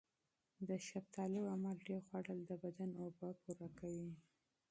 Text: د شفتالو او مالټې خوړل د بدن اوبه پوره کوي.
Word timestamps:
د 0.67 0.69
شفتالو 0.87 1.41
او 1.51 1.55
مالټې 1.63 1.97
خوړل 2.05 2.39
د 2.45 2.51
بدن 2.63 2.89
اوبه 3.03 3.29
پوره 3.41 3.67
کوي. 3.79 4.11